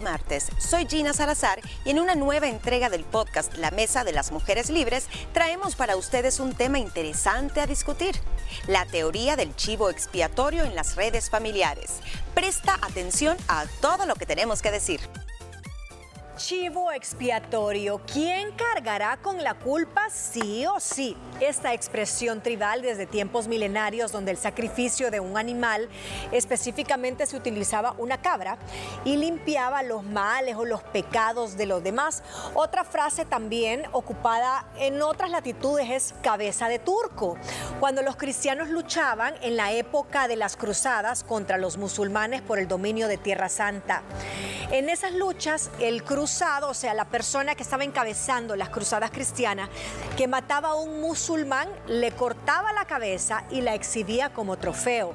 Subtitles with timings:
[0.00, 4.32] Martes, soy Gina Salazar y en una nueva entrega del podcast La Mesa de las
[4.32, 8.14] Mujeres Libres traemos para ustedes un tema interesante a discutir,
[8.68, 12.00] la teoría del chivo expiatorio en las redes familiares.
[12.34, 15.00] Presta atención a todo lo que tenemos que decir.
[16.42, 18.00] Chivo expiatorio.
[18.12, 21.16] ¿Quién cargará con la culpa sí o sí?
[21.38, 25.88] Esta expresión tribal desde tiempos milenarios donde el sacrificio de un animal,
[26.32, 28.58] específicamente se utilizaba una cabra,
[29.04, 32.24] y limpiaba los males o los pecados de los demás.
[32.54, 37.36] Otra frase también ocupada en otras latitudes es cabeza de turco.
[37.78, 42.66] Cuando los cristianos luchaban en la época de las cruzadas contra los musulmanes por el
[42.66, 44.02] dominio de Tierra Santa.
[44.72, 46.02] En esas luchas, el
[46.68, 49.68] o sea, la persona que estaba encabezando las cruzadas cristianas,
[50.16, 55.12] que mataba a un musulmán, le cortaba la cabeza y la exhibía como trofeo.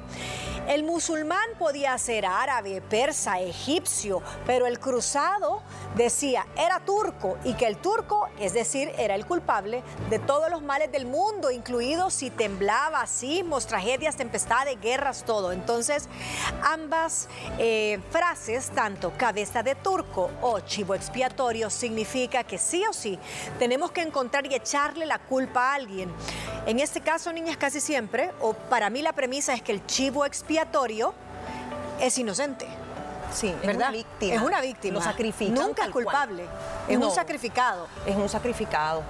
[0.68, 5.62] El musulmán podía ser árabe, persa, egipcio, pero el cruzado
[5.96, 10.60] decía era turco y que el turco, es decir, era el culpable de todos los
[10.60, 15.52] males del mundo, incluidos si temblaba, sismos, tragedias, tempestades, guerras, todo.
[15.52, 16.06] Entonces,
[16.62, 23.18] ambas eh, frases, tanto cabeza de turco o chivo expiatorio, significa que sí o sí
[23.58, 26.12] tenemos que encontrar y echarle la culpa a alguien.
[26.66, 30.26] En este caso, niñas, casi siempre, o para mí la premisa es que el chivo
[30.26, 30.57] expiatorio
[32.00, 32.66] es inocente.
[33.30, 33.70] Sí, ¿verdad?
[33.72, 34.34] es una víctima.
[34.34, 34.94] Es una víctima.
[34.94, 36.04] Lo sacrifican Nunca es cual.
[36.04, 36.44] culpable.
[36.88, 37.08] Es No.
[37.08, 37.86] un sacrificado.
[38.06, 39.02] Es un sacrificado.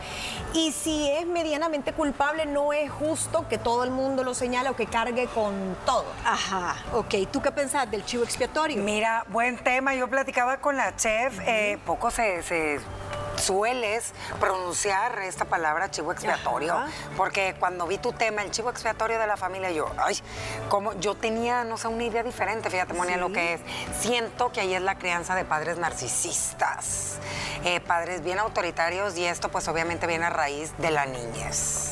[0.54, 4.74] Y si es medianamente culpable, no es justo que todo el mundo lo señale o
[4.76, 6.04] que cargue con todo.
[6.24, 7.14] Ajá, ok.
[7.30, 8.82] ¿Tú qué pensás del chivo expiatorio?
[8.82, 9.94] Mira, buen tema.
[9.94, 12.80] Yo platicaba con la chef, eh, poco se, se
[13.38, 16.88] sueles pronunciar esta palabra chivo expiatorio, Ajá.
[17.16, 20.18] porque cuando vi tu tema, el chivo expiatorio de la familia, yo, ay,
[20.68, 23.60] como yo tenía, no sé, una idea diferente, fíjate, Monia, lo que es.
[24.00, 27.18] Siento que ahí es la crianza de padres narcisistas,
[27.64, 31.87] eh, padres bien autoritarios, y esto pues obviamente viene a raíz de la niñez.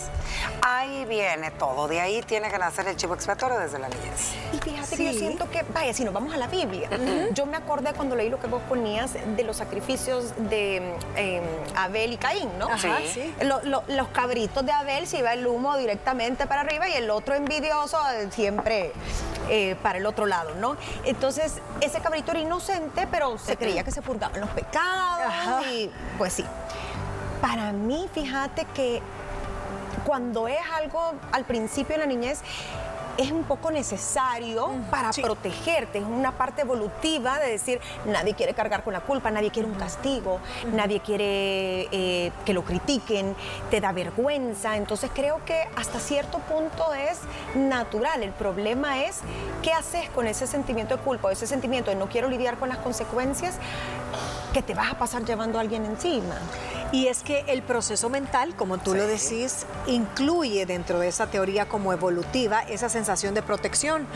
[0.68, 4.34] Ahí viene todo, de ahí tiene que nacer el chivo expiatorio desde la niñez.
[4.52, 6.88] Y fíjate que yo siento que, vaya, si nos vamos a la Biblia,
[7.34, 11.40] yo me acordé cuando leí lo que vos ponías de los sacrificios de eh,
[11.76, 12.66] Abel y Caín, ¿no?
[12.66, 13.10] Ajá, Sí.
[13.14, 13.34] sí.
[13.44, 17.10] Lo- lo- los cabritos de Abel se iba el humo directamente para arriba y el
[17.10, 18.90] otro envidioso eh, siempre
[19.48, 20.76] eh, para el otro lado, ¿no?
[21.04, 25.62] Entonces, ese cabrito era inocente, pero se creía que se purgaban los pecados Ajá.
[25.70, 26.44] y pues sí.
[27.40, 29.00] Para mí, fíjate que
[30.06, 32.40] cuando es algo al principio de la niñez,
[33.18, 35.22] es un poco necesario para sí.
[35.22, 39.68] protegerte, es una parte evolutiva de decir, nadie quiere cargar con la culpa, nadie quiere
[39.68, 40.38] un castigo,
[40.72, 43.34] nadie quiere eh, que lo critiquen,
[43.70, 47.20] te da vergüenza, entonces creo que hasta cierto punto es
[47.54, 49.20] natural, el problema es
[49.62, 52.68] qué haces con ese sentimiento de culpa, o ese sentimiento de no quiero lidiar con
[52.68, 53.54] las consecuencias
[54.52, 56.36] que te vas a pasar llevando a alguien encima.
[56.92, 61.66] Y es que el proceso mental, como tú lo decís, incluye dentro de esa teoría
[61.66, 64.06] como evolutiva esa sensación de protección.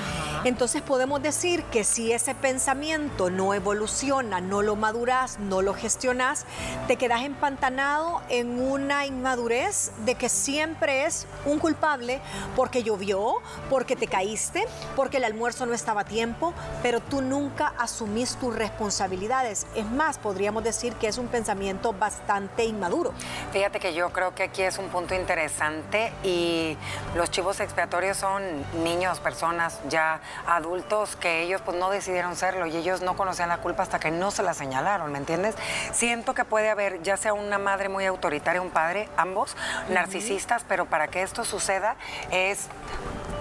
[0.44, 6.47] Entonces podemos decir que si ese pensamiento no evoluciona, no lo maduras, no lo gestionas,
[6.86, 12.20] te quedas empantanado en una inmadurez de que siempre es un culpable
[12.54, 13.34] porque llovió,
[13.69, 14.64] porque te caíste,
[14.94, 19.66] porque el almuerzo no estaba a tiempo, pero tú nunca asumís tus responsabilidades.
[19.75, 23.12] Es más, podríamos decir que es un pensamiento bastante inmaduro.
[23.53, 26.76] Fíjate que yo creo que aquí es un punto interesante y
[27.15, 28.43] los chivos expiatorios son
[28.82, 33.59] niños, personas ya adultos que ellos pues no decidieron serlo y ellos no conocían la
[33.59, 35.54] culpa hasta que no se la señalaron, ¿me entiendes?
[35.93, 39.56] Siento que puede haber ya sea una madre muy autoritaria, un padre, ambos
[39.88, 41.97] narcisistas, pero para que esto suceda
[42.31, 42.69] es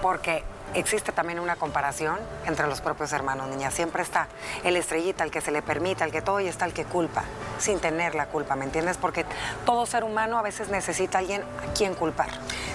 [0.02, 0.44] porque
[0.74, 3.70] existe también una comparación entre los propios hermanos, niña.
[3.70, 4.28] Siempre está
[4.64, 7.24] el estrellita, el que se le permita, el que todo, y está el que culpa,
[7.58, 8.96] sin tener la culpa, ¿me entiendes?
[8.96, 9.24] Porque
[9.64, 12.28] todo ser humano a veces necesita a alguien a quien culpar.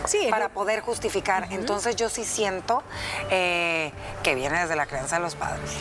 [0.06, 1.48] Sí, Para poder justificar.
[1.52, 2.84] Entonces yo sí siento
[3.30, 3.92] eh,
[4.24, 5.72] que viene desde la crianza de los padres.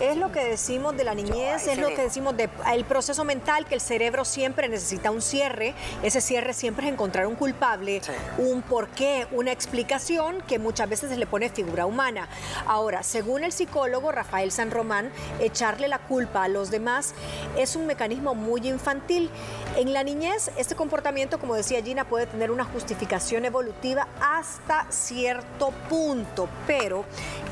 [0.00, 3.74] Es lo que decimos de la niñez, es lo que decimos del proceso mental, que
[3.74, 5.74] el cerebro siempre necesita un cierre.
[6.02, 8.12] Ese cierre siempre es encontrar un culpable, Sí.
[8.38, 12.28] un porqué, una explicación que muchas veces se le pone figura humana.
[12.66, 17.14] Ahora, según el psicólogo Rafael San Román, echarle la culpa a los demás
[17.58, 19.30] es un mecanismo muy infantil.
[19.76, 25.72] En la niñez, este comportamiento, como decía Gina, puede tener una justificación evolutiva hasta cierto
[25.90, 27.04] punto, pero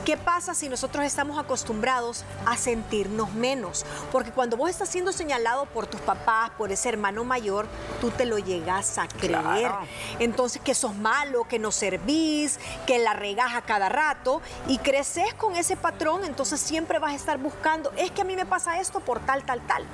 [0.07, 3.85] ¿qué pasa si nosotros estamos acostumbrados a sentirnos menos?
[4.13, 7.67] Porque cuando vos estás siendo señalado por tus papás, por ese hermano mayor,
[8.01, 9.71] tú te lo llegas a creer.
[10.19, 15.35] Entonces, que sos malo, que no servís, que la regas a cada rato y creces
[15.35, 18.81] con ese patrón, entonces siempre vas a estar buscando, es que a mí me pasa
[18.81, 19.85] esto por tal, tal, tal.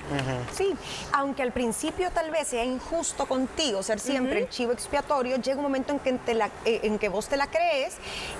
[0.56, 0.74] Sí,
[1.12, 5.62] aunque al principio tal vez sea injusto contigo ser siempre el chivo expiatorio, llega un
[5.62, 6.10] momento en que,
[6.64, 7.94] eh, en que vos te la crees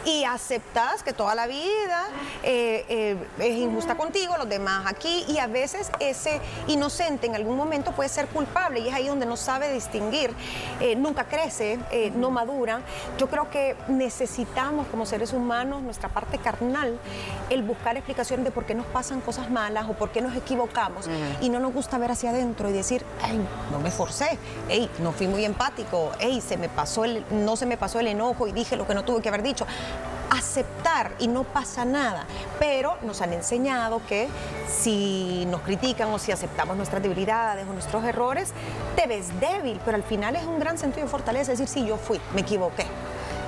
[0.04, 2.08] y aceptas que toda la vida
[2.42, 7.56] eh, eh, es injusta contigo, los demás aquí, y a veces ese inocente en algún
[7.56, 10.34] momento puede ser culpable y es ahí donde no sabe distinguir,
[10.96, 11.78] nunca crece,
[12.16, 12.80] no madura.
[13.18, 16.98] Yo creo que necesitamos como seres humanos, nuestra parte carnal,
[17.50, 21.08] el buscar explicación de por qué nos pasan cosas malas o por qué nos equivocamos
[21.40, 24.38] y no nos gusta ver hacia adentro y decir, ay, no me forcé,
[24.68, 28.06] hey, no fui muy empático, hey, se me pasó el, no se me pasó el
[28.06, 29.66] enojo y dije lo que no tuve que haber dicho
[30.30, 32.26] aceptar y no pasa nada,
[32.58, 34.28] pero nos han enseñado que
[34.68, 38.52] si nos critican o si aceptamos nuestras debilidades o nuestros errores,
[38.96, 41.96] te ves débil, pero al final es un gran sentido de fortaleza, decir, sí, yo
[41.96, 42.86] fui, me equivoqué.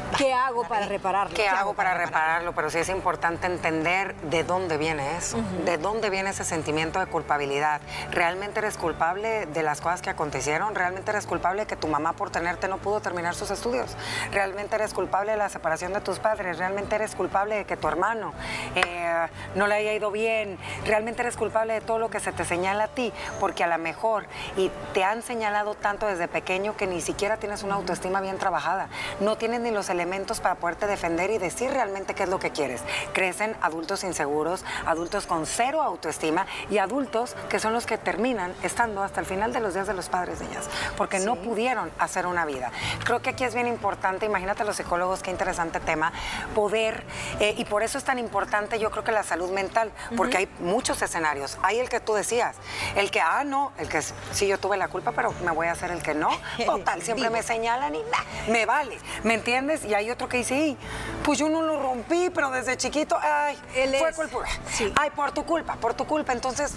[0.19, 1.35] ¿Qué hago para repararlo?
[1.35, 2.53] ¿Qué, hago para, repararlo?
[2.55, 7.07] Pero sí es importante entender de dónde viene eso, de dónde viene ese sentimiento de
[7.07, 7.81] culpabilidad.
[8.11, 10.75] ¿Realmente eres culpable de las cosas que acontecieron?
[10.75, 13.97] ¿Realmente eres culpable de que tu mamá por tenerte no pudo terminar sus estudios?
[14.33, 16.59] ¿Realmente eres culpable de la separación de tus padres?
[16.59, 18.33] ¿Realmente eres culpable de que tu hermano
[18.75, 20.59] eh, no le haya ido bien?
[20.87, 23.13] ¿Realmente eres culpable de todo lo que se te señala a ti?
[23.41, 24.27] Porque a lo mejor
[24.57, 28.89] y te han señalado tanto desde pequeño que ni siquiera tienes una autoestima bien trabajada.
[29.21, 32.51] No tienes ni los elementos para poderte defender y decir realmente qué es lo que
[32.51, 32.83] quieres.
[33.13, 39.03] Crecen adultos inseguros, adultos con cero autoestima y adultos que son los que terminan estando
[39.03, 42.27] hasta el final de los días de los padres de ellas, porque no pudieron hacer
[42.27, 42.71] una vida.
[43.05, 46.13] Creo que aquí es bien importante, imagínate los psicólogos, qué interesante tema,
[46.55, 47.05] poder,
[47.41, 50.49] eh, y por eso es tan importante yo creo que la salud mental, porque hay
[50.61, 51.59] muchos escenarios.
[51.63, 52.57] Hay el que tú decías,
[52.97, 55.73] el que, ah, no, el que sí yo tuve la culpa, pero me voy a
[55.73, 56.29] hacer el que no.
[56.67, 58.03] Total, siempre me señalan y
[58.49, 59.85] me vale, ¿me entiendes?
[59.87, 60.77] Y hay otro que dice,
[61.25, 63.57] pues yo no lo rompí, pero desde chiquito, ay,
[63.99, 64.49] fue culpa.
[64.97, 66.33] Ay, por tu culpa, por tu culpa.
[66.33, 66.73] Entonces,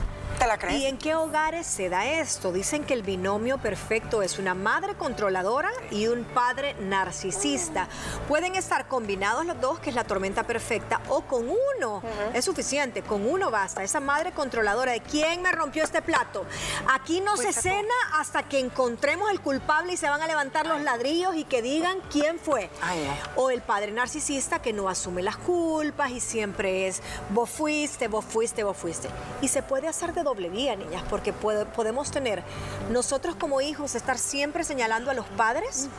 [0.72, 2.54] ¿Y en qué hogares se da esto?
[2.54, 7.90] Dicen que el binomio perfecto es una madre controladora y un padre narcisista.
[8.28, 12.02] Pueden estar combinados los dos, que es la tormenta perfecta, o con uno.
[12.34, 13.84] Es suficiente, con uno basta.
[13.84, 16.46] Esa madre controladora de quién me rompió este plato.
[16.88, 20.82] Aquí no se cena hasta que encontremos el culpable y se van a levantar los
[20.82, 22.70] ladrillos y que digan quién fue.
[23.36, 27.02] O el padre narcisista que no asume las culpas y siempre es
[27.32, 29.10] vos fuiste, vos fuiste, vos fuiste.
[29.42, 32.44] Y se puede hacer de doble vía, niñas, porque podemos tener
[32.92, 35.90] nosotros como hijos estar siempre señalando a los padres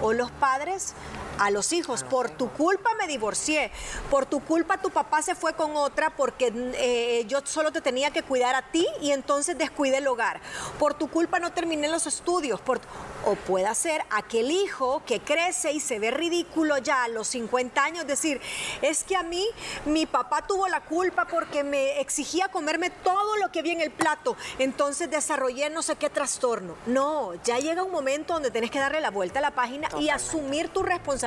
[0.00, 0.94] o los padres
[1.38, 2.04] a los hijos.
[2.04, 3.70] Por tu culpa me divorcié,
[4.10, 8.10] por tu culpa tu papá se fue con otra porque eh, yo solo te tenía
[8.10, 10.40] que cuidar a ti y entonces descuidé el hogar.
[10.78, 12.60] Por tu culpa no terminé los estudios.
[12.60, 12.80] Por...
[13.24, 17.84] O puede ser aquel hijo que crece y se ve ridículo ya a los 50
[17.84, 18.40] años, decir,
[18.82, 19.46] es que a mí
[19.84, 23.92] mi papá tuvo la culpa porque me exigía comerme todo lo que había en el
[23.92, 26.74] plato, entonces desarrollé no sé qué trastorno.
[26.86, 30.08] No, ya llega un momento donde tienes que darle la vuelta a la página y
[30.08, 31.21] asumir tu responsabilidad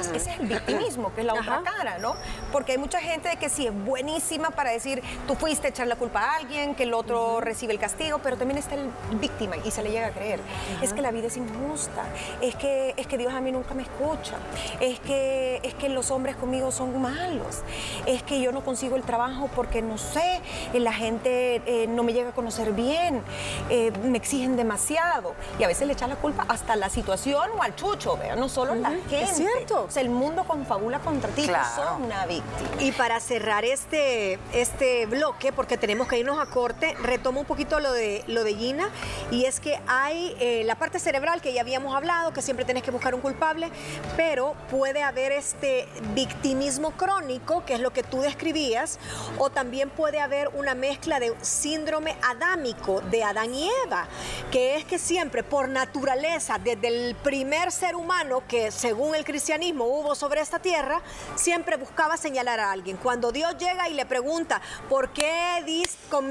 [0.00, 2.14] ese es el victimismo, que es la otra cara, ¿no?
[2.52, 5.96] Porque hay mucha gente que sí es buenísima para decir, tú fuiste a echar la
[5.96, 8.90] culpa a alguien, que el otro recibe el castigo, pero también está el
[9.20, 10.40] víctima y se le llega a creer.
[10.82, 12.04] Es que la vida es injusta,
[12.40, 14.36] es que, es que Dios a mí nunca me escucha,
[14.80, 17.62] es que, es que los hombres conmigo son malos,
[18.06, 20.40] es que yo no consigo el trabajo porque no sé,
[20.72, 23.22] eh, la gente eh, no me llega a conocer bien,
[23.70, 25.34] eh, me exigen demasiado.
[25.58, 28.74] Y a veces le echan la culpa hasta la situación o al chucho, no solo
[28.74, 29.88] la gente cierto.
[29.96, 31.98] el mundo confabula contra ti, claro.
[32.04, 32.82] una víctima.
[32.82, 37.80] Y para cerrar este, este bloque, porque tenemos que irnos a corte, retomo un poquito
[37.80, 38.90] lo de, lo de Gina,
[39.30, 42.82] y es que hay eh, la parte cerebral que ya habíamos hablado, que siempre tienes
[42.82, 43.70] que buscar un culpable,
[44.16, 48.98] pero puede haber este victimismo crónico, que es lo que tú describías,
[49.38, 54.06] o también puede haber una mezcla de síndrome adámico de Adán y Eva,
[54.50, 59.84] que es que siempre por naturaleza, desde el primer ser humano que según el cristianismo
[59.84, 61.02] hubo sobre esta tierra,
[61.34, 62.96] siempre buscaba señalar a alguien.
[62.96, 65.62] Cuando Dios llega y le pregunta, ¿por qué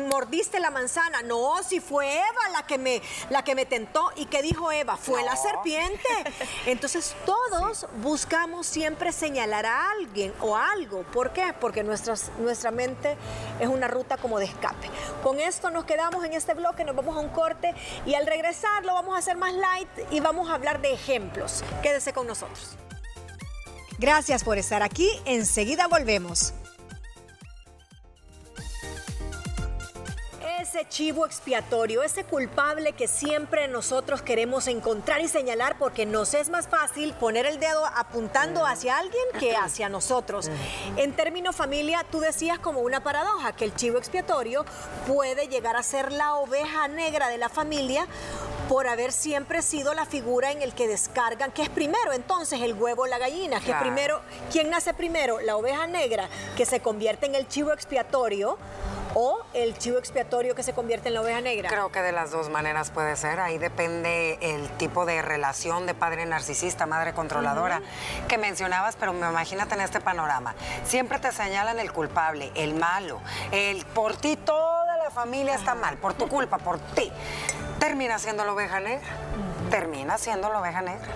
[0.09, 1.21] mordiste la manzana?
[1.21, 4.11] No, si fue Eva la que me, la que me tentó.
[4.15, 4.97] ¿Y qué dijo Eva?
[4.97, 6.09] Fue la serpiente.
[6.65, 11.03] Entonces todos buscamos siempre señalar a alguien o algo.
[11.03, 11.53] ¿Por qué?
[11.59, 13.17] Porque nuestra mente
[13.59, 14.89] es una ruta como de escape.
[15.21, 17.73] Con esto nos quedamos en este bloque, nos vamos a un corte
[18.05, 21.63] y al regresar lo vamos a hacer más light y vamos a hablar de ejemplos.
[21.81, 22.77] Quédese con nosotros.
[23.97, 25.09] Gracias por estar aquí.
[25.25, 26.53] Enseguida volvemos.
[30.75, 36.49] ese chivo expiatorio, ese culpable que siempre nosotros queremos encontrar y señalar porque nos es
[36.49, 40.49] más fácil poner el dedo apuntando hacia alguien que hacia nosotros.
[40.97, 44.65] En términos familia, tú decías como una paradoja que el chivo expiatorio
[45.07, 48.05] puede llegar a ser la oveja negra de la familia
[48.67, 52.73] por haber siempre sido la figura en el que descargan, que es primero entonces el
[52.73, 55.39] huevo o la gallina, que primero, ¿quién nace primero?
[55.39, 58.57] La oveja negra que se convierte en el chivo expiatorio
[59.15, 61.69] o el chivo expiatorio que se convierte en la oveja negra?
[61.69, 63.39] Creo que de las dos maneras puede ser.
[63.39, 67.81] Ahí depende el tipo de relación de padre narcisista, madre controladora
[68.27, 70.53] que mencionabas, pero me imagínate en este panorama.
[70.83, 75.97] Siempre te señalan el culpable, el malo, el por ti toda la familia está mal,
[75.97, 77.11] por tu culpa, por ti.
[77.85, 79.07] Termina siendo la oveja negra.
[79.69, 81.13] Termina siendo la oveja negra.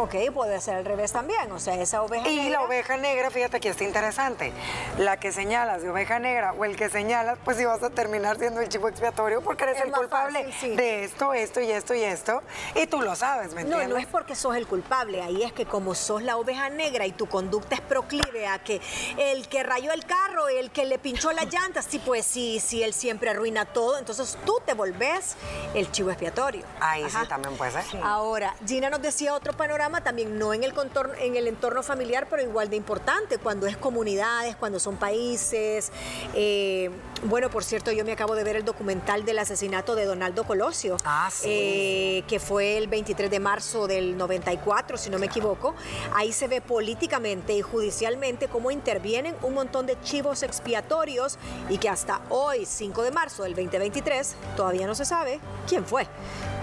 [0.00, 2.44] Ok, puede ser al revés también, o sea, esa oveja negra.
[2.44, 4.52] Y la oveja negra, fíjate que está interesante.
[4.96, 8.38] La que señalas de oveja negra o el que señalas, pues sí vas a terminar
[8.38, 12.44] siendo el chivo expiatorio porque eres el culpable de esto, esto y esto y esto.
[12.76, 13.88] Y tú lo sabes, ¿me entiendes?
[13.88, 17.04] No, no es porque sos el culpable, ahí es que como sos la oveja negra
[17.04, 18.80] y tu conducta es proclive a que
[19.16, 22.84] el que rayó el carro, el que le pinchó las llantas, sí, pues sí, sí,
[22.84, 25.34] él siempre arruina todo, entonces tú te volvés
[25.74, 26.64] el chivo expiatorio.
[26.78, 28.00] Ahí sí también puede ser.
[28.04, 32.26] Ahora, Gina nos decía otro panorama también no en el, contorno, en el entorno familiar,
[32.30, 35.90] pero igual de importante, cuando es comunidades, cuando son países.
[36.34, 36.90] Eh,
[37.24, 40.96] bueno, por cierto, yo me acabo de ver el documental del asesinato de Donaldo Colosio,
[41.04, 45.74] ah, eh, que fue el 23 de marzo del 94, si no me equivoco.
[46.14, 51.88] Ahí se ve políticamente y judicialmente cómo intervienen un montón de chivos expiatorios y que
[51.88, 56.06] hasta hoy, 5 de marzo del 2023, todavía no se sabe quién fue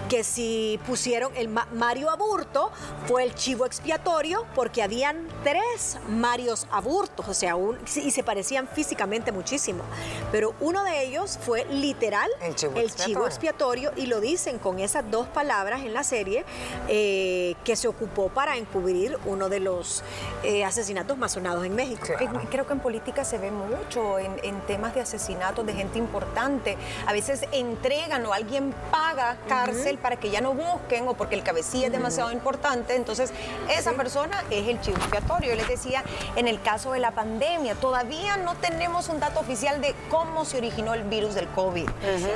[0.10, 2.72] que si pusieron el Mario Aburto
[3.08, 7.56] fue el chivo expiatorio porque habían tres Marios Aburtos, o sea,
[7.96, 9.84] y se parecían físicamente muchísimo.
[10.32, 13.92] Pero uno de ellos fue literal el chivo, expiatorio.
[13.96, 16.46] y lo dicen con esas dos palabras en la serie
[16.88, 20.04] eh, que se ocupó para encubrir uno de los
[20.44, 22.08] eh, asesinatos más sonados en México.
[22.50, 26.78] Creo que en política se ve mucho, en, en, temas de asesinatos de gente importante.
[27.06, 31.44] A veces entregan o alguien paga cárcel para que ya no busquen o porque el
[31.44, 32.96] cabecilla es demasiado importante.
[32.96, 33.32] Entonces,
[33.70, 35.52] esa persona es el chivo expiatorio.
[35.52, 36.04] Yo les decía,
[36.36, 40.58] en el caso de la pandemia, todavía no tenemos un dato oficial de cómo se
[40.58, 41.90] originó el virus del COVID.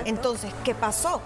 [0.05, 1.21] Entonces, ¿qué pasó?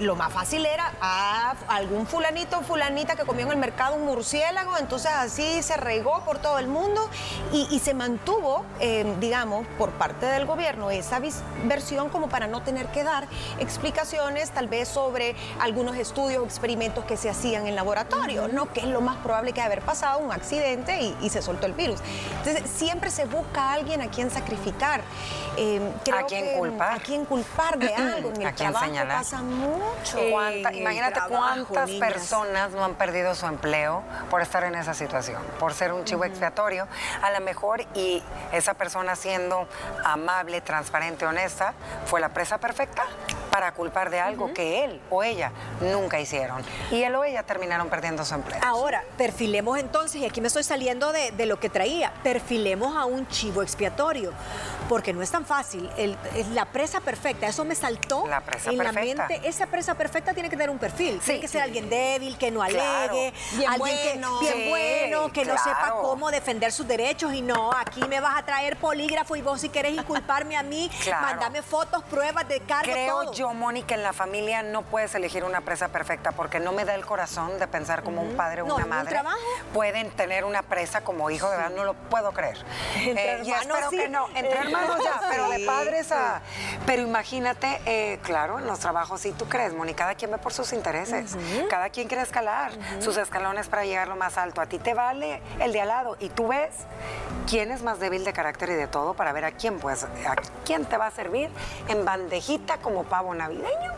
[0.00, 4.04] Lo más fácil era a algún fulanito o fulanita que comió en el mercado un
[4.04, 7.08] murciélago, entonces así se regó por todo el mundo
[7.52, 11.20] y, se mantuvo, em, digamos, por parte del gobierno esa
[11.64, 13.26] versión como para no tener que dar
[13.58, 18.72] explicaciones tal vez sobre algunos estudios o experimentos que se hacían en laboratorio, ¿no?
[18.72, 22.00] Que es lo más probable que haber pasado un accidente y, se soltó el virus.
[22.38, 25.02] Entonces siempre se busca a alguien a quien sacrificar.
[25.56, 25.82] Em,
[26.12, 26.92] ¿A quién culpar?
[26.92, 28.30] A quién culpar de algo.
[28.34, 29.83] En el trabajo pasa mucho
[30.72, 35.92] imagínate cuántas personas no han perdido su empleo por estar en esa situación, por ser
[35.92, 36.86] un chivo expiatorio.
[37.22, 38.22] A lo mejor y
[38.52, 39.68] esa persona siendo
[40.04, 41.74] amable, transparente, honesta,
[42.06, 43.04] fue la presa perfecta
[43.54, 46.60] para culpar de algo que él o ella nunca hicieron.
[46.90, 48.58] Y él o ella terminaron perdiendo su empleo.
[48.64, 53.28] Ahora, perfilemos entonces, y aquí me estoy saliendo de, lo que traía, perfilemos a un
[53.28, 54.32] chivo expiatorio,
[54.88, 55.88] porque no es tan fácil.
[55.96, 59.22] es la presa perfecta, eso me saltó la presa en perfecta.
[59.22, 59.48] la mente.
[59.48, 61.20] Esa presa perfecta tiene que tener un perfil.
[61.20, 65.44] tiene que ser alguien débil, que no alegue, bien alguien bueno, que, bien bueno, que
[65.44, 69.42] no sepa cómo defender sus derechos y no, aquí me vas a traer polígrafo y
[69.42, 70.90] vos si querés inculparme a mí,
[71.22, 75.60] mandame fotos, pruebas de cargo, Creo yo, Mónica, en la familia no puedes elegir una
[75.60, 78.86] presa perfecta porque no me da el corazón de pensar como un padre o una
[78.86, 79.20] madre
[79.72, 82.56] pueden tener una presa como hijo, de verdad no lo puedo creer.
[82.96, 86.40] Entre eh, espero que no, entre hermanos ya, pero de padres a...
[86.86, 90.52] Pero imagínate, eh, claro, en los trabajos, sí, tú crees, Mónica, cada quien ve por
[90.52, 91.36] sus intereses,
[91.70, 94.60] cada quien quiere escalar sus escalones para llegar lo más alto.
[94.60, 96.74] A ti te vale el de al lado y tú ves
[97.48, 100.36] quién es más débil de carácter y de todo para ver a quién, pues, a
[100.64, 101.50] quién te va a servir
[101.88, 103.92] en bandejita como pavo navideño,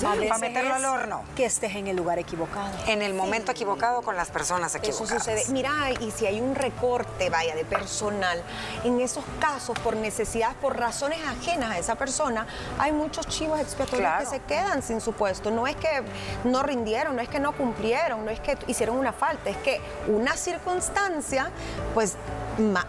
[0.00, 1.22] para meterlo al horno.
[1.36, 2.70] Que estés en el lugar equivocado.
[2.86, 5.10] En el momento equivocado con las personas equivocadas.
[5.10, 5.44] Eso sucede.
[5.52, 8.42] Mira, y si hay un recorte, vaya, de personal,
[8.84, 12.46] en esos casos, por necesidad, por razones ajenas a esa persona,
[12.78, 15.50] hay muchos chivos expiatorios que se quedan sin su puesto.
[15.50, 16.02] No es que
[16.44, 19.80] no rindieron, no es que no cumplieron, no es que hicieron una falta, es que
[20.08, 21.50] una circunstancia,
[21.94, 22.16] pues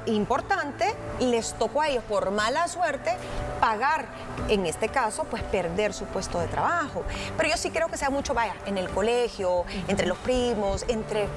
[0.06, 3.16] importante, les tocó a ellos por mala suerte
[3.60, 4.06] pagar,
[4.50, 7.04] en este caso, pues perder su puesto de trabajo.
[7.38, 11.28] Pero yo sí creo que sea mucho, vaya, en el colegio, entre los primos, entre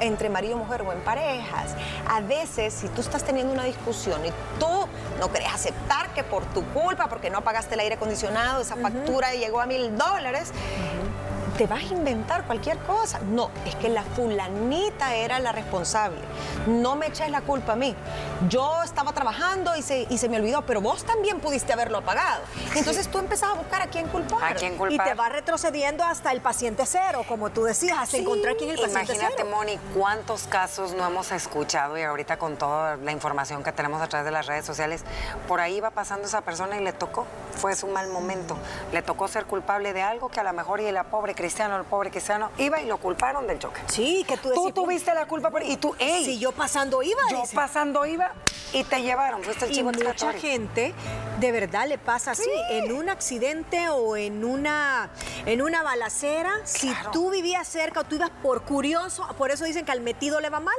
[0.00, 1.74] entre marido y mujer o en parejas,
[2.08, 6.44] a veces si tú estás teniendo una discusión y tú no querés aceptar que por
[6.46, 10.52] tu culpa, porque no pagaste el aire acondicionado, esa factura llegó a mil dólares,
[11.60, 13.18] te vas a inventar cualquier cosa.
[13.18, 16.16] No, es que la fulanita era la responsable.
[16.66, 17.94] No me eches la culpa a mí.
[18.48, 22.40] Yo estaba trabajando y se, y se me olvidó, pero vos también pudiste haberlo apagado.
[22.74, 24.42] Entonces tú empezás a buscar a quién culpar.
[24.42, 25.06] ¿A quién culpar?
[25.06, 28.70] Y te va retrocediendo hasta el paciente cero, como tú decías, hasta Sí, encontrar quién
[28.70, 29.50] es el paciente Imagínate, cero.
[29.54, 34.08] Moni, cuántos casos no hemos escuchado y ahorita con toda la información que tenemos a
[34.08, 35.04] través de las redes sociales,
[35.46, 38.56] por ahí va pasando esa persona y le tocó, fue su mal momento.
[38.92, 41.84] Le tocó ser culpable de algo que a lo mejor y la pobre cristiano, el
[41.84, 43.80] pobre cristiano, iba y lo culparon del choque.
[43.88, 47.02] Sí, que tú Tú decís, tuviste la culpa por- y tú, ey, Si yo pasando
[47.02, 47.56] iba, yo dice.
[47.56, 48.30] pasando iba
[48.72, 50.40] y te llevaron, fuiste el Y chivo mucha expiatorio.
[50.40, 50.94] gente
[51.40, 55.10] de verdad le pasa así, en un accidente o en una,
[55.44, 59.84] en una balacera, si tú vivías cerca o tú ibas por curioso, por eso dicen
[59.84, 60.76] que al metido le va mal,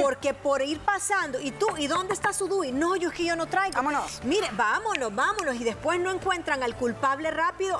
[0.00, 2.72] porque por ir pasando, y tú, ¿y dónde está su DUI?
[2.72, 3.74] No, yo es que yo no traigo.
[3.74, 4.20] Vámonos.
[4.24, 7.78] Mire, vámonos, vámonos, y después no encuentran al culpable rápido.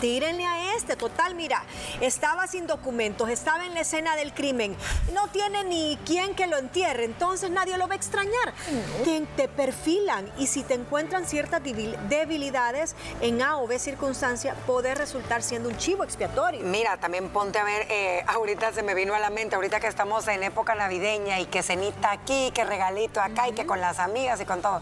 [0.00, 1.64] Tírenle a este, total, mira,
[2.00, 4.76] estaba sin documentos, estaba en la escena del crimen,
[5.12, 8.54] no tiene ni quien que lo entierre, entonces nadie lo va a extrañar.
[9.04, 14.54] Te, te perfilan y si te encuentran ciertas debil- debilidades en A o B circunstancia,
[14.66, 16.60] puede resultar siendo un chivo expiatorio.
[16.62, 19.88] Mira, también ponte a ver, eh, ahorita se me vino a la mente, ahorita que
[19.88, 23.98] estamos en época navideña y que cenita aquí, que regalito acá y que con las
[23.98, 24.80] amigas y con todo.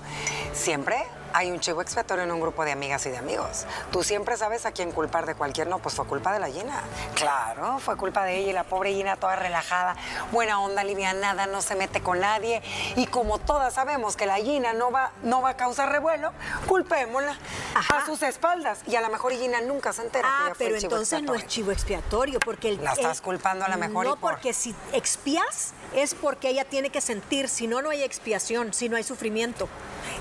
[0.53, 1.03] Siempre
[1.37, 3.67] hay un chivo expiatorio en un grupo de amigas y de amigos.
[3.93, 6.83] Tú siempre sabes a quién culpar de cualquier no, pues fue culpa de la Gina.
[7.15, 9.97] Claro, fue culpa de ella y la pobre Gina toda relajada,
[10.33, 10.83] buena onda,
[11.15, 12.63] nada, no se mete con nadie.
[12.97, 16.33] Y como todas sabemos que la Gina no va, no va a causar revuelo,
[16.69, 17.37] culpémosla
[17.75, 17.99] Ajá.
[17.99, 18.79] a sus espaldas.
[18.87, 21.23] Y a lo mejor Gina nunca se entera que Ah, fue pero el chivo entonces
[21.23, 24.17] no es chivo expiatorio, porque el, La estás el- culpando a lo mejor y No,
[24.17, 25.73] por- porque si expias
[26.03, 29.69] es porque ella tiene que sentir, si no, no hay expiación, si no hay sufrimiento.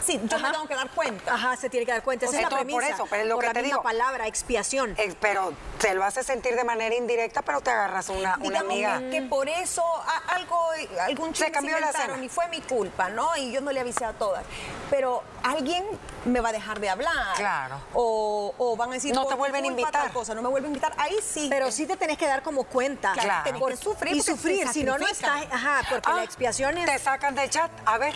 [0.05, 1.34] Sí, yo me tengo que dar cuenta.
[1.34, 2.25] Ajá, se tiene que dar cuenta.
[2.25, 2.96] Esa es la Entonces, por premisa.
[2.96, 3.84] eso, pero es lo por que la te misma digo.
[3.84, 4.94] palabra, expiación.
[4.98, 8.72] Eh, pero te lo hace sentir de manera indirecta, pero te agarras una, una Digamos
[8.72, 9.00] amiga.
[9.10, 10.60] que por eso a- algo,
[11.01, 12.24] algún Se chisme cambió la cena.
[12.24, 13.36] y fue mi culpa, ¿no?
[13.38, 14.44] Y yo no le avisé a todas.
[14.91, 15.84] Pero alguien
[16.25, 17.36] me va a dejar de hablar.
[17.38, 17.77] Claro.
[17.94, 20.12] O, o van a decir, No te vuelven a invitar.
[20.13, 20.93] cosa, no me vuelven a invitar.
[20.97, 21.47] Ahí sí.
[21.50, 23.13] Pero sí te tenés que dar como cuenta.
[23.13, 23.43] Claro.
[23.43, 25.45] tenés Por- sufrir y sufrir, te si no, no estás.
[25.65, 26.86] Ajá, porque Ah, la expiación es.
[26.86, 27.71] Te sacan del chat.
[27.86, 28.13] A ver.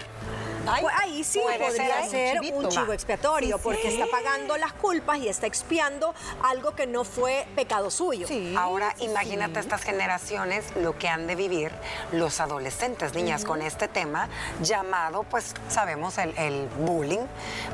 [0.71, 3.99] Ay, Pues ahí sí puede podría ser un chivo expiatorio, Sí, porque sí.
[4.01, 8.27] está pagando las culpas y está expiando algo que no fue pecado suyo.
[8.27, 9.59] Sí, Ahora sí, imagínate sí.
[9.59, 11.71] estas generaciones lo que han de vivir
[12.11, 14.27] los adolescentes, niñas, con este tema
[14.61, 17.25] llamado, pues sabemos, el, el bullying.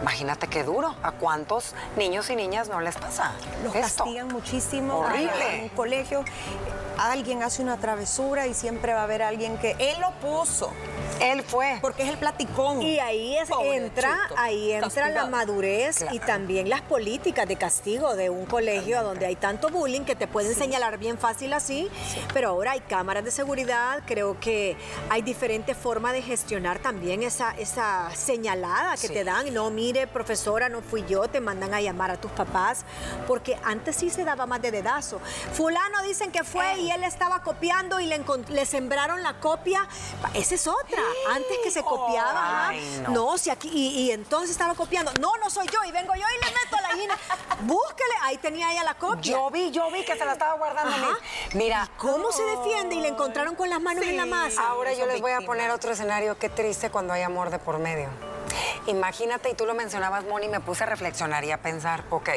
[0.02, 0.96] Imagínate qué duro.
[1.04, 4.04] ¿A cuántos niños y niñas no les pasa Los esto?
[4.04, 5.00] castigan muchísimo.
[5.00, 5.56] Horrible.
[5.58, 6.24] En un colegio
[6.98, 10.72] alguien hace una travesura y siempre va a haber alguien que él lo puso,
[11.22, 11.78] Él fue.
[11.82, 12.82] porque es el platicón.
[12.82, 18.30] Y ahí es, entra, ahí entra la madurez y también las políticas de castigo de
[18.30, 21.90] un colegio donde hay tanto bullying que te pueden señalar bien fácil así,
[22.34, 24.76] pero ahora hay cámaras de seguridad, creo que
[25.10, 29.14] hay diferentes formas de gestionar también esa, esa señalada que Sí.
[29.14, 32.84] te dan, no mire profesora, no fui yo, te mandan a llamar a tus papás,
[33.28, 35.20] porque antes sí se daba más de dedazo.
[35.54, 38.08] Fulano dicen que fue y él estaba copiando y
[38.50, 39.88] le sembraron la copia,
[40.34, 43.32] esa es otra, antes que se copiaba, Ay, ajá, no.
[43.32, 45.12] no, si aquí, y, y entonces estaba copiando.
[45.20, 47.18] No, no soy yo, y vengo yo y le meto a la gallina.
[47.62, 49.22] Búsquele, ahí tenía ella la copia.
[49.22, 50.96] Yo vi, yo vi que se la estaba guardando.
[50.96, 51.18] Ajá.
[51.54, 52.96] Mira, ¿Cómo se defiende?
[52.96, 54.68] Y le encontraron con las manos en la masa.
[54.68, 56.38] Ahora yo les voy a poner otro escenario.
[56.38, 58.10] Qué triste cuando hay amor de por medio.
[58.88, 62.30] Imagínate, y tú lo mencionabas, Moni, me puse a reflexionar y a pensar, ok,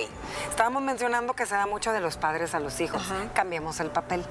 [0.48, 3.02] estábamos mencionando que se da mucho de los padres a los hijos.
[3.34, 4.24] Cambiemos el papel.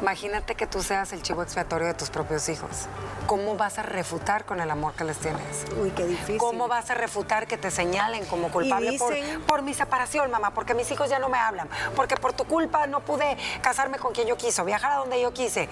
[0.00, 2.86] Imagínate que tú seas el chivo expiatorio de tus propios hijos.
[3.26, 5.64] ¿Cómo vas a refutar con el amor que les tienes?
[5.80, 6.38] Uy, qué difícil.
[6.38, 10.50] ¿Cómo vas a refutar que te señalen como culpable por- dicen- por, mi separación, mamá?
[10.52, 11.68] Porque mis hijos ya no me hablan.
[11.94, 15.32] Porque por tu culpa no pude casarme con quien yo quiso, viajar a donde yo
[15.32, 15.68] quise.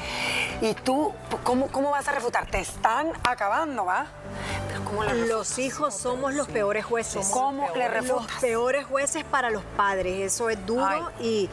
[0.61, 1.13] Y tú,
[1.43, 2.47] ¿cómo, cómo vas a refutar?
[2.51, 4.07] Te están acabando, ¿va?
[4.69, 5.27] Pero ¿cómo le?
[5.27, 7.29] Los hijos somos los peores jueces.
[7.33, 8.37] ¿Cómo le Los refutas?
[8.41, 10.33] peores jueces para los padres.
[10.35, 10.85] Eso es duro
[11.19, 11.25] Ay.
[11.27, 11.51] y,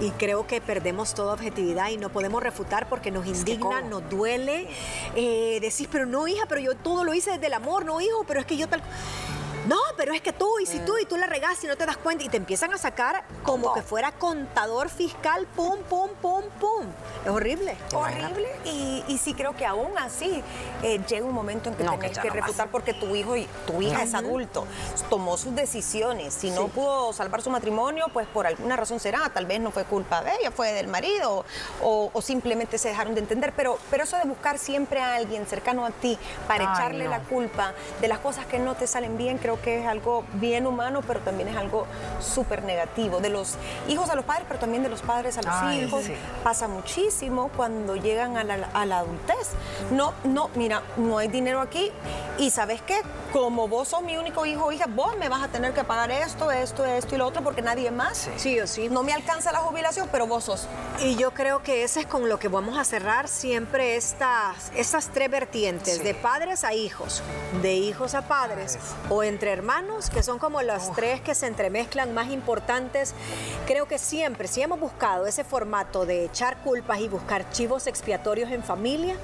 [0.00, 4.68] y creo que perdemos toda objetividad y no podemos refutar porque nos indigna, nos duele.
[5.14, 8.24] Eh, decís, pero no, hija, pero yo todo lo hice desde el amor, no, hijo,
[8.26, 8.82] pero es que yo tal.
[9.68, 11.84] No, pero es que tú, y si tú, y tú la regas y no te
[11.86, 16.42] das cuenta, y te empiezan a sacar como que fuera contador fiscal, pum, pum, pum,
[16.58, 16.86] pum.
[17.24, 17.76] Es horrible.
[17.94, 18.48] Horrible.
[18.64, 20.42] Y, y sí creo que aún así
[20.82, 23.36] eh, llega un momento en que No, tienes que que no refutar porque tu hijo
[23.36, 24.66] y tu hija es adulto,
[25.10, 26.34] tomó sus decisiones.
[26.34, 29.28] Si no pudo salvar su matrimonio, pues por alguna razón será.
[29.34, 31.44] Tal vez no fue culpa de ella, fue del marido
[31.82, 33.52] o, o simplemente se dejaron de entender.
[33.54, 37.10] Pero, pero eso de buscar siempre a alguien cercano a ti para Ay, echarle no.
[37.10, 40.66] la culpa de las cosas que no te salen bien, creo que es algo bien
[40.66, 41.86] humano, pero también es algo
[42.20, 43.20] súper negativo.
[43.20, 43.56] De los
[43.88, 46.04] hijos a los padres, pero también de los padres a los Ay, hijos.
[46.04, 46.14] sí.
[46.42, 49.50] Pasa muchísimo cuando llegan a la, a la adultez.
[49.90, 51.90] No, no, mira, no hay dinero aquí
[52.38, 53.00] y ¿sabes qué?
[53.32, 56.10] Como vos sos mi único hijo o hija, vos me vas a tener que pagar
[56.10, 58.28] esto, esto, esto y lo otro porque nadie más.
[58.36, 58.88] Sí o sí.
[58.88, 60.66] No me alcanza la jubilación, pero vos sos.
[61.00, 65.08] Y yo creo que ese es con lo que vamos a cerrar siempre estas, estas
[65.08, 66.02] tres vertientes, Sí.
[66.02, 67.22] de padres a hijos,
[67.62, 68.78] de hijos a padres
[69.10, 73.14] o entre hermanos, que son como las tres que se entremezclan más importantes.
[73.68, 78.50] Creo que siempre, si hemos buscado ese formato de echar culpas y buscar chivos expiatorios
[78.50, 79.14] en familia,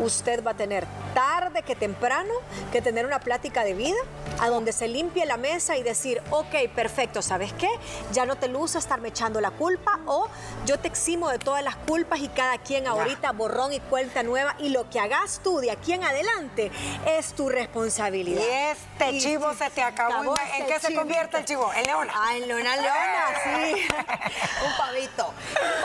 [0.00, 2.32] usted va a tener tarde que temprano
[2.72, 3.96] que tener una plática de vida
[4.40, 7.68] a donde se limpie la mesa y decir, ok, perfecto, ¿sabes qué?
[8.12, 10.28] Ya no te luce estarme echando la culpa o
[10.66, 14.54] yo te eximo de todas las culpas y cada quien ahorita borrón y cuenta nueva
[14.58, 16.70] y lo que hagas tú de aquí en adelante
[17.06, 18.42] es tu responsabilidad.
[18.42, 20.34] Y este Y chivo se te acabó.
[20.36, 21.70] ¿En este qué se convierte el chivo?
[21.74, 22.12] En leona.
[22.16, 23.74] Ah, en Leona Leona, sí.
[24.66, 25.32] Un pavito.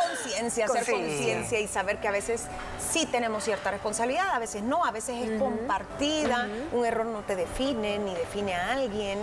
[0.08, 0.92] Conciencia, hacer Sí.
[0.92, 2.44] conciencia y saber que a veces
[2.92, 6.48] sí tenemos cierta responsabilidad, a veces no, a veces es compartida.
[6.72, 9.20] Un error no te define ni define a alguien.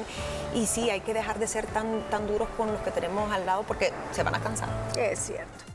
[0.54, 3.46] Y sí, hay que dejar de ser tan, tan duros con los que tenemos al
[3.46, 4.68] lado porque se van a cansar.
[4.96, 5.72] Es cierto.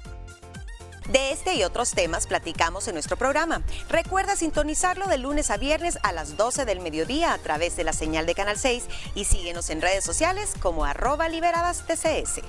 [1.09, 3.61] De este y otros temas platicamos en nuestro programa.
[3.87, 7.93] Recuerda sintonizarlo de lunes a viernes a las 12 del mediodía a través de la
[7.93, 8.83] señal de Canal 6
[9.15, 12.41] y síguenos en redes sociales como arroba liberadas TCS.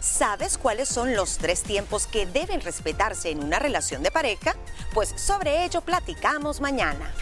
[0.00, 4.54] ¿Sabes cuáles son los tres tiempos que deben respetarse en una relación de pareja?
[4.92, 7.12] Pues sobre ello platicamos mañana.